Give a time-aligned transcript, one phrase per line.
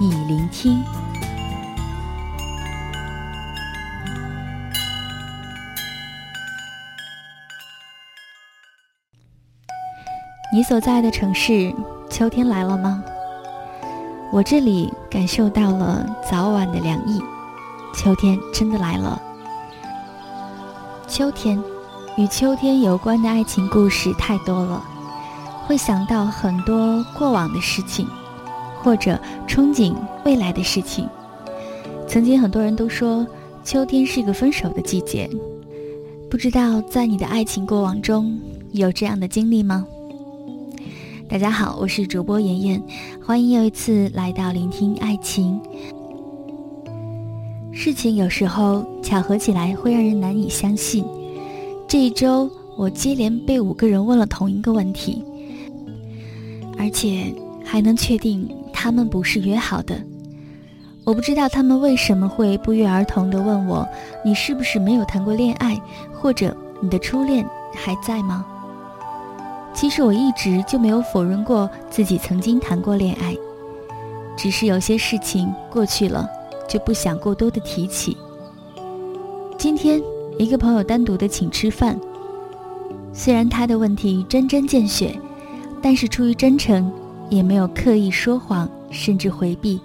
[0.00, 0.84] 你聆听。
[10.52, 11.74] 你所在的城市，
[12.08, 13.02] 秋天来了吗？
[14.30, 17.20] 我这里感受到了早晚的凉意，
[17.92, 19.20] 秋天真的来了。
[21.08, 21.60] 秋天，
[22.16, 24.80] 与秋天有关的爱情故事太多了。
[25.66, 28.08] 会想到很多过往的事情，
[28.82, 31.08] 或者憧憬未来的事情。
[32.06, 33.26] 曾经很多人都说，
[33.62, 35.28] 秋天是个分手的季节。
[36.30, 38.38] 不知道在你的爱情过往中
[38.72, 39.86] 有这样的经历吗？
[41.28, 42.82] 大家好，我是主播妍妍，
[43.22, 45.60] 欢迎又一次来到聆听爱情。
[47.72, 51.04] 事情有时候巧合起来会让人难以相信。
[51.86, 55.22] 这一周，我接连被五个人问了同一个问题。
[56.78, 58.48] 而且还能确定
[58.80, 60.00] 他们不是约好的。
[61.02, 63.84] 我不知道他们为什么会不约而同地问我
[64.24, 65.76] ：“你是不是没有谈过恋爱？
[66.14, 67.44] 或者你的初恋
[67.74, 68.46] 还在吗？”
[69.74, 73.36] 其实我一直就没有否认过自己曾经谈过恋爱，
[74.36, 76.28] 只是有些事情过去了，
[76.68, 78.16] 就不想过多的提起。
[79.56, 80.00] 今天
[80.38, 81.98] 一个朋友单独的请吃饭，
[83.12, 85.18] 虽然他的问题针针见血。
[85.80, 86.92] 但是出于真诚，
[87.28, 89.80] 也没有刻意说谎，甚至回避。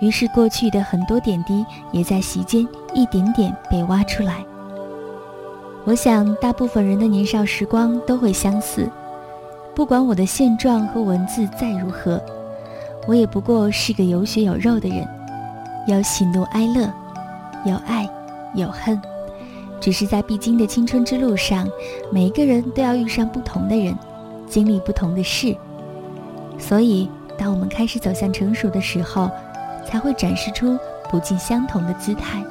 [0.00, 4.44] 于是过去的很多点滴，也在席间一点点被挖出来。
[5.84, 8.88] 我想，大部分人的年少时光都会相似。
[9.74, 12.20] 不管我的现状和文字再如何，
[13.06, 15.06] 我也不过是个有血有肉的人，
[15.86, 16.92] 有喜怒哀乐，
[17.64, 18.08] 有爱
[18.54, 19.00] 有恨。
[19.80, 21.68] 只是在必经的青春之路上，
[22.12, 23.96] 每一个人都要遇上不同的人。
[24.46, 25.56] 经历不同的事，
[26.58, 29.30] 所以当我们开始走向成熟的时候，
[29.86, 30.78] 才会展示出
[31.10, 32.42] 不尽相同的姿态。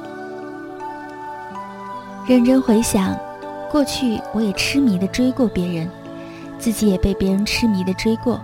[2.26, 3.16] 认真回想，
[3.70, 5.88] 过去我也痴迷的追过别人，
[6.58, 8.40] 自己也被别人痴迷的追过，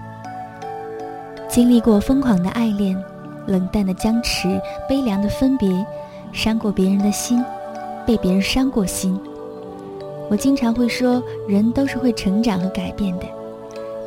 [1.48, 2.96] 经历过疯狂的爱恋、
[3.46, 5.68] 冷淡的僵持、悲凉的分别，
[6.32, 7.44] 伤过别人的心，
[8.06, 9.20] 被别人伤过心。
[10.30, 13.26] 我经常会说，人都是会成长和改变的。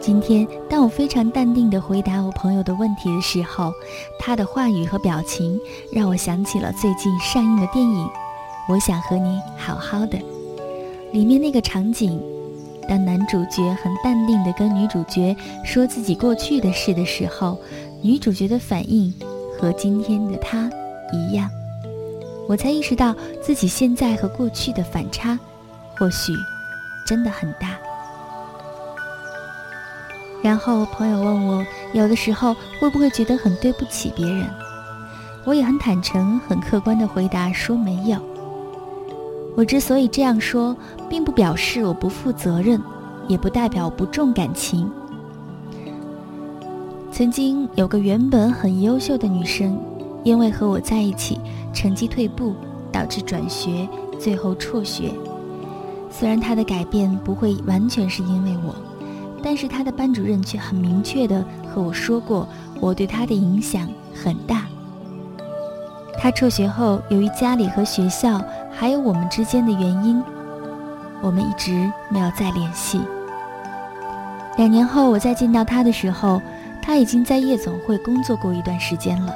[0.08, 3.74] 今天，当我非常淡定地回答我朋友的问题的时候，
[4.18, 5.60] 他的话语和表情
[5.92, 8.06] 让我想起了最近上映的电影
[8.70, 10.18] 《我想和你好好的》
[11.12, 12.18] 里面那个场景。
[12.88, 15.36] 当男主角很淡定地跟女主角
[15.66, 17.60] 说自己过去的事的时候，
[18.02, 19.14] 女主角的反应
[19.60, 20.72] 和今天的他
[21.12, 21.50] 一样，
[22.48, 25.38] 我才意识到自己现在和过去的反差，
[25.98, 26.32] 或许
[27.06, 27.78] 真的很大。
[30.48, 34.48] 然后朋友问我，有的时候会不会觉得很对不起别人？
[35.44, 38.18] 我也很坦诚、很客观的回答说没有。
[39.58, 40.74] 我之所以这样说，
[41.10, 42.82] 并不表示我不负责任，
[43.28, 44.90] 也不代表不重感情。
[47.12, 49.78] 曾经有个原本很优秀的女生，
[50.24, 51.38] 因为和我在一起，
[51.74, 52.56] 成绩退步，
[52.90, 53.86] 导致转学，
[54.18, 55.12] 最后辍学。
[56.10, 58.74] 虽然她的改变不会完全是因为我。
[59.44, 61.44] 但是他的班主任却很明确的
[61.74, 62.48] 和我说过，
[62.80, 64.66] 我对他的影响很大。
[66.20, 70.22] 他辍学后，由于家里和学校还有我们之间的原因，
[71.22, 73.00] 我们一直没有再联系。
[74.58, 76.42] 两年后，我再见到他的时候，
[76.82, 79.34] 他已经在夜总会工作过一段时间了。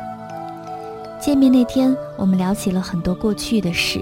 [1.21, 4.01] 见面那天，我们聊起了很多过去的事。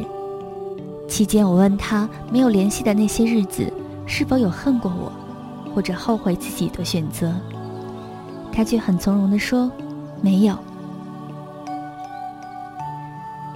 [1.10, 3.70] 期间，我问他没有联系的那些日子，
[4.06, 5.12] 是否有恨过我？
[5.74, 7.34] 或者后悔自己的选择，
[8.52, 9.72] 他却很从容地说
[10.22, 10.58] ：“没有。”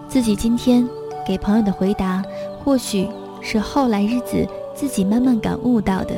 [0.07, 0.87] 自己今天
[1.25, 2.23] 给朋友的回答，
[2.63, 3.09] 或许
[3.41, 6.15] 是后来日子自己慢慢感悟到的。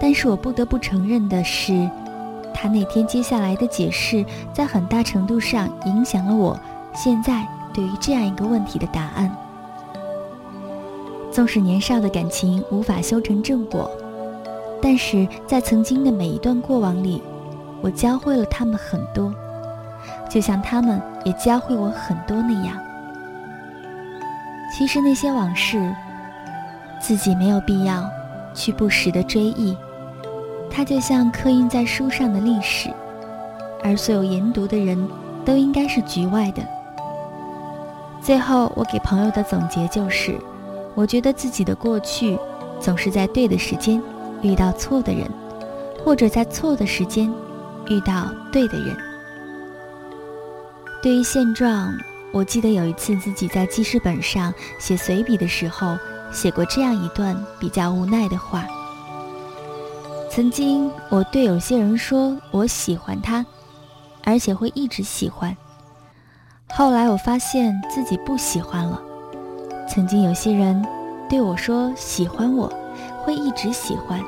[0.00, 1.88] 但是我不得不承认的是，
[2.52, 6.58] 他那天接下来的解释，在很大程度上影响了我
[6.92, 9.30] 现在对于这样一个问题的答案。
[11.30, 13.88] 纵使年少的感情无法修成正果。
[14.82, 17.22] 但是在曾经的每一段过往里，
[17.80, 19.32] 我教会了他们很多。
[20.28, 22.76] 就像他们也教会我很多那样。
[24.76, 25.94] 其实那些往事，
[27.00, 28.04] 自己没有必要
[28.52, 29.76] 去不时的追忆，
[30.68, 32.90] 它就像刻印在书上的历史，
[33.84, 35.08] 而所有研读的人
[35.44, 36.62] 都应该是局外的。
[38.20, 40.34] 最后，我给朋友的总结就是：
[40.94, 42.38] 我觉得自己的过去，
[42.80, 44.02] 总是在对的时间
[44.42, 45.30] 遇到错的人，
[46.04, 47.32] 或者在错的时间
[47.88, 48.96] 遇到对的人。
[51.02, 51.92] 对于现状，
[52.32, 55.96] 我记得有一次自己在记事本上写随笔的时候，
[56.32, 58.66] 写过这样一段比较无奈的话：
[60.30, 63.44] 曾经我对有些人说我喜欢他，
[64.24, 65.56] 而且会一直喜欢。
[66.70, 69.02] 后来我发现自己不喜欢了。
[69.88, 70.82] 曾经有些人
[71.28, 72.72] 对我说喜欢我，
[73.22, 74.20] 会一直喜欢。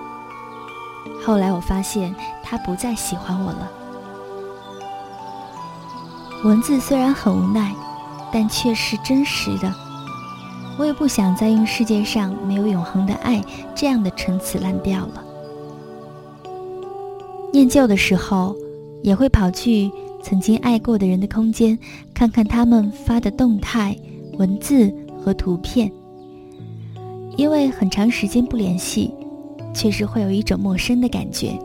[1.25, 3.71] 后来我发现他不再喜欢我了。
[6.45, 7.75] 文字虽然很无奈，
[8.33, 9.73] 但却是真实的。
[10.79, 13.43] 我也不想再用“世界上没有永恒的爱”
[13.75, 15.25] 这样的陈词滥调了。
[17.53, 18.55] 念旧的时候，
[19.03, 19.91] 也会跑去。
[20.23, 21.79] 曾经爱过的人的空间，
[22.15, 23.95] 看看他们发的动态、
[24.39, 24.91] 文字
[25.23, 25.93] 和图片。
[27.37, 29.13] 因为很长时间不联系，
[29.75, 31.59] 确实会有一种陌生的感觉。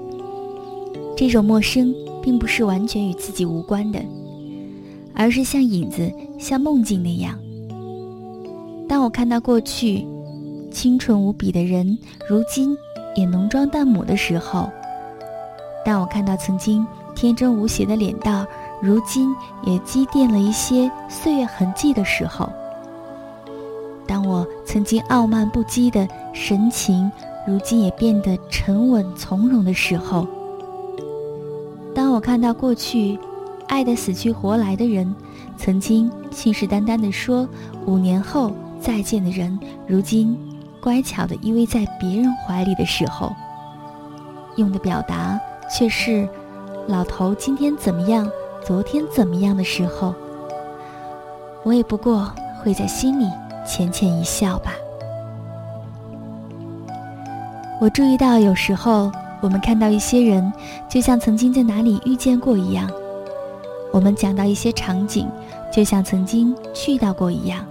[1.16, 4.00] 这种陌生并不是完全与自己无关的，
[5.13, 7.38] 而是像影子、像梦境那样。
[8.88, 10.06] 当我看到过去
[10.71, 12.75] 清纯无比的人，如今
[13.16, 14.69] 也浓妆淡抹的时候，
[15.86, 16.86] 当我看到曾经。
[17.16, 18.48] 天真无邪的脸蛋，
[18.81, 19.36] 如今
[19.66, 22.48] 也积淀了一些岁月痕迹的时候；
[24.71, 27.12] 曾经傲慢不羁的神情，
[27.48, 30.27] 如今也变得沉稳从容的时候；
[31.95, 33.18] 当我看到过去
[33.68, 35.16] 爱得死去活来的人，
[35.57, 37.50] 曾经信誓旦旦地说
[37.88, 40.38] 五年后再见的人，如今
[40.80, 43.33] 乖巧地依偎在别人怀里的时候，
[44.57, 45.39] 用的表达
[45.75, 46.30] 却是。
[46.88, 48.30] 老头今天怎么样？
[48.63, 50.13] 昨天怎么样的时候，
[51.63, 52.31] 我也不过
[52.63, 53.25] 会在心里
[53.69, 54.74] 浅浅一笑吧。
[57.80, 59.12] 我注意到，有时候
[59.42, 60.51] 我们看到一些人，
[60.89, 62.88] 就像曾经在哪里遇见过一样；
[63.92, 65.30] 我们讲到一些场景，
[65.71, 67.63] 就像曾经去到过一样。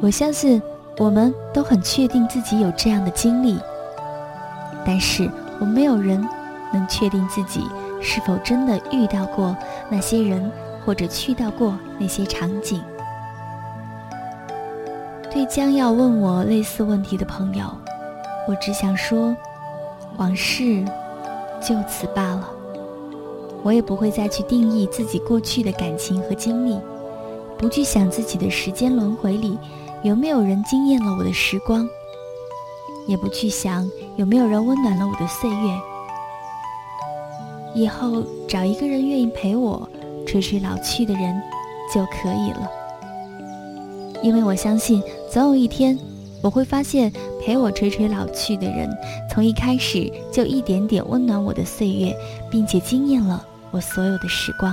[0.00, 0.62] 我相信，
[0.96, 3.58] 我们都很确定自己有这样的经历，
[4.86, 5.30] 但是
[5.60, 6.26] 我们没有人。
[6.72, 7.64] 能确定自己
[8.02, 9.56] 是否真的遇到过
[9.88, 10.50] 那些人，
[10.84, 12.82] 或者去到过那些场景。
[15.34, 17.66] 对将要问我类似问题的朋友，
[18.46, 19.36] 我只想说，
[20.16, 20.84] 往事
[21.60, 22.48] 就此罢了。
[23.64, 26.78] 我也不会再去定义自己过去的感情和经历，
[27.58, 29.58] 不去想自己的时间轮回里
[30.04, 31.84] 有没有人惊艳了我的时光，
[33.08, 35.80] 也不去想有没有人温暖了我的岁月。
[37.74, 39.88] 以后找一个人愿意陪我
[40.28, 41.42] 垂垂老去的人
[41.92, 42.70] 就可以了，
[44.22, 45.02] 因为我相信
[45.34, 45.98] 总有一天
[46.44, 48.88] 我会发现陪我垂垂老去的人，
[49.28, 52.16] 从一开始就一点点温暖我的岁月，
[52.48, 54.72] 并且惊艳了我所有的时光。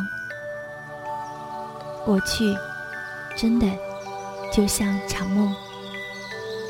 [2.06, 2.56] 过去
[3.36, 3.66] 真的
[4.54, 5.52] 就像一场梦，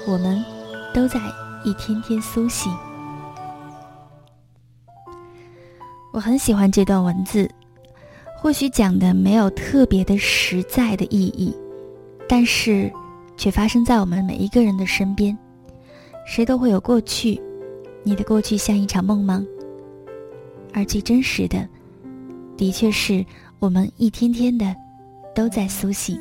[0.07, 0.41] 我们
[0.93, 1.19] 都在
[1.65, 2.71] 一天天苏醒。
[6.13, 7.51] 我很喜欢这段文字，
[8.37, 11.53] 或许讲的没有特别的实在的意义，
[12.29, 12.89] 但是
[13.41, 15.35] 却发生在我们每一个人的身边。
[16.27, 17.41] 谁都会有过去，
[18.03, 19.43] 你的过去像一场梦吗？
[20.71, 21.67] 而最真实的，
[22.55, 23.25] 的确是
[23.57, 24.75] 我们一天天的
[25.33, 26.19] 都在苏醒。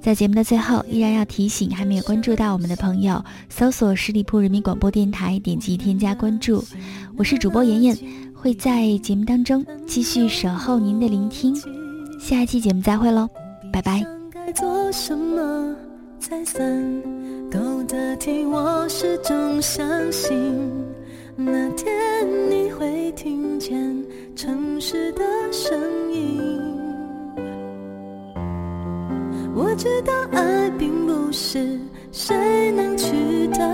[0.00, 6.64] 在节目的最后，依然要提醒还没有关注到我们的朋友，搜索十里铺人民广播电台，点击添加关注。
[7.16, 7.96] 我是主播妍妍，
[8.34, 11.54] 会在节目当中继续守候您的聆听。
[12.18, 13.28] 下一期节目再会喽，
[13.72, 14.13] 拜拜。
[14.54, 15.74] 做什么
[16.20, 16.62] 才算
[17.50, 18.44] 够得体？
[18.46, 20.60] 我始终相信
[21.36, 21.90] 那天
[22.48, 23.76] 你会听见
[24.36, 25.76] 城市的声
[26.12, 26.40] 音。
[29.56, 31.78] 我知道爱并不是
[32.12, 33.73] 谁能取代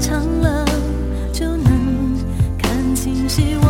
[0.00, 0.64] 长了
[1.30, 2.16] 就能
[2.58, 3.69] 看清希望。